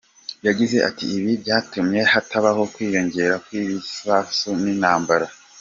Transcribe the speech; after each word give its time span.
Yagize 0.47 0.77
ati“Ibi 0.89 1.31
byatumye 1.43 1.99
hatabaho 2.13 2.61
kwiyongera 2.73 3.35
kw’ibi 3.43 3.73
bisasu 3.83 4.49
n’intambara. 4.61 5.25